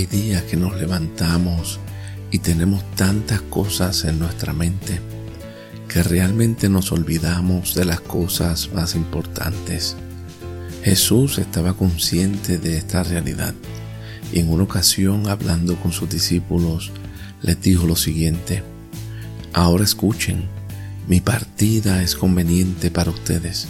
Hay 0.00 0.06
días 0.06 0.44
que 0.44 0.56
nos 0.56 0.80
levantamos 0.80 1.78
y 2.30 2.38
tenemos 2.38 2.82
tantas 2.96 3.42
cosas 3.42 4.06
en 4.06 4.18
nuestra 4.18 4.54
mente 4.54 4.98
que 5.88 6.02
realmente 6.02 6.70
nos 6.70 6.90
olvidamos 6.90 7.74
de 7.74 7.84
las 7.84 8.00
cosas 8.00 8.70
más 8.72 8.94
importantes. 8.94 9.96
Jesús 10.82 11.36
estaba 11.36 11.74
consciente 11.74 12.56
de 12.56 12.78
esta 12.78 13.02
realidad 13.02 13.52
y 14.32 14.38
en 14.38 14.48
una 14.48 14.62
ocasión 14.62 15.28
hablando 15.28 15.76
con 15.76 15.92
sus 15.92 16.08
discípulos 16.08 16.92
les 17.42 17.60
dijo 17.60 17.86
lo 17.86 17.94
siguiente, 17.94 18.62
ahora 19.52 19.84
escuchen, 19.84 20.48
mi 21.08 21.20
partida 21.20 22.02
es 22.02 22.16
conveniente 22.16 22.90
para 22.90 23.10
ustedes. 23.10 23.68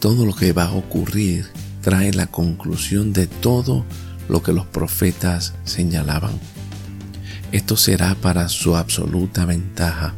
Todo 0.00 0.26
lo 0.26 0.34
que 0.34 0.52
va 0.52 0.64
a 0.64 0.74
ocurrir 0.74 1.46
trae 1.80 2.12
la 2.12 2.26
conclusión 2.26 3.14
de 3.14 3.26
todo 3.26 3.86
lo 4.28 4.42
que 4.42 4.52
los 4.52 4.66
profetas 4.66 5.54
señalaban. 5.64 6.38
Esto 7.52 7.76
será 7.76 8.14
para 8.14 8.48
su 8.48 8.76
absoluta 8.76 9.44
ventaja, 9.44 10.14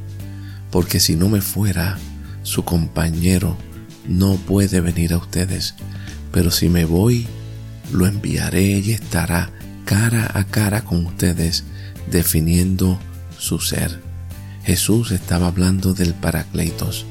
porque 0.71 1.01
si 1.01 1.17
no 1.17 1.29
me 1.29 1.41
fuera, 1.41 1.99
su 2.43 2.65
compañero 2.65 3.57
no 4.07 4.37
puede 4.37 4.81
venir 4.81 5.13
a 5.13 5.19
ustedes, 5.19 5.75
pero 6.33 6.51
si 6.51 6.69
me 6.69 6.85
voy, 6.85 7.27
lo 7.93 8.07
enviaré 8.07 8.79
y 8.79 8.93
estará 8.93 9.51
cara 9.85 10.31
a 10.35 10.45
cara 10.45 10.83
con 10.85 11.07
ustedes, 11.07 11.65
definiendo 12.11 12.99
su 13.39 13.59
ser. 13.59 14.03
Jesús 14.65 15.13
estaba 15.13 15.47
hablando 15.47 15.95
del 15.95 16.15
Paracleitos. 16.15 17.07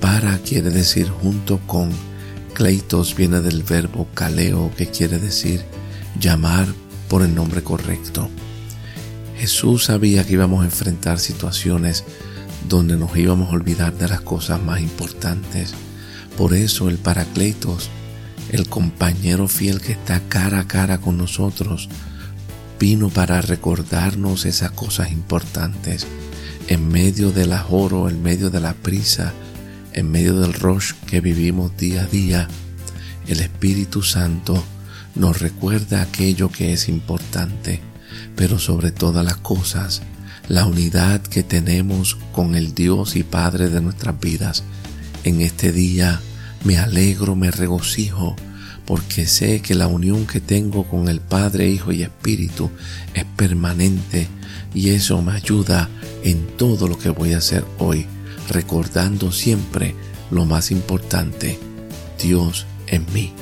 Para 0.00 0.38
quiere 0.38 0.70
decir 0.70 1.08
junto 1.08 1.58
con, 1.66 1.90
Cleitos 2.54 3.14
viene 3.14 3.40
del 3.40 3.62
verbo 3.62 4.08
kaleo 4.14 4.72
que 4.76 4.88
quiere 4.88 5.20
decir 5.20 5.64
llamar 6.20 6.66
por 7.08 7.22
el 7.22 7.34
nombre 7.34 7.62
correcto. 7.62 8.28
Jesús 9.38 9.84
sabía 9.84 10.24
que 10.24 10.34
íbamos 10.34 10.62
a 10.62 10.66
enfrentar 10.66 11.18
situaciones 11.18 12.04
donde 12.68 12.96
nos 12.96 13.16
íbamos 13.16 13.50
a 13.50 13.52
olvidar 13.52 13.96
de 13.96 14.08
las 14.08 14.20
cosas 14.20 14.60
más 14.60 14.80
importantes. 14.80 15.74
Por 16.36 16.54
eso 16.54 16.88
el 16.88 16.98
Paracletos, 16.98 17.88
el 18.50 18.68
compañero 18.68 19.48
fiel 19.48 19.80
que 19.80 19.92
está 19.92 20.20
cara 20.28 20.60
a 20.60 20.66
cara 20.66 20.98
con 20.98 21.16
nosotros, 21.16 21.88
vino 22.78 23.08
para 23.08 23.40
recordarnos 23.40 24.44
esas 24.44 24.72
cosas 24.72 25.12
importantes. 25.12 26.06
En 26.68 26.88
medio 26.88 27.30
del 27.30 27.52
ajoro, 27.52 28.08
en 28.08 28.22
medio 28.22 28.50
de 28.50 28.60
la 28.60 28.74
prisa, 28.74 29.32
en 29.92 30.10
medio 30.10 30.38
del 30.40 30.52
rush 30.52 30.92
que 31.06 31.20
vivimos 31.20 31.76
día 31.76 32.02
a 32.02 32.06
día, 32.06 32.48
el 33.26 33.40
Espíritu 33.40 34.02
Santo 34.02 34.62
nos 35.14 35.40
recuerda 35.40 36.02
aquello 36.02 36.50
que 36.50 36.72
es 36.72 36.88
importante, 36.88 37.80
pero 38.36 38.58
sobre 38.58 38.90
todas 38.90 39.24
las 39.24 39.36
cosas, 39.36 40.02
la 40.48 40.64
unidad 40.64 41.20
que 41.22 41.42
tenemos 41.42 42.16
con 42.32 42.54
el 42.54 42.74
Dios 42.74 43.16
y 43.16 43.22
Padre 43.22 43.68
de 43.68 43.80
nuestras 43.80 44.18
vidas. 44.18 44.64
En 45.24 45.40
este 45.40 45.72
día 45.72 46.20
me 46.64 46.78
alegro, 46.78 47.36
me 47.36 47.50
regocijo, 47.50 48.36
porque 48.86 49.26
sé 49.26 49.60
que 49.60 49.74
la 49.74 49.86
unión 49.86 50.26
que 50.26 50.40
tengo 50.40 50.84
con 50.84 51.08
el 51.08 51.20
Padre, 51.20 51.68
Hijo 51.68 51.92
y 51.92 52.02
Espíritu 52.02 52.70
es 53.12 53.24
permanente 53.36 54.28
y 54.74 54.90
eso 54.90 55.20
me 55.20 55.32
ayuda 55.32 55.88
en 56.24 56.46
todo 56.56 56.88
lo 56.88 56.98
que 56.98 57.10
voy 57.10 57.34
a 57.34 57.38
hacer 57.38 57.64
hoy, 57.78 58.06
recordando 58.48 59.30
siempre 59.32 59.94
lo 60.30 60.46
más 60.46 60.70
importante, 60.70 61.58
Dios 62.18 62.66
en 62.86 63.04
mí. 63.12 63.32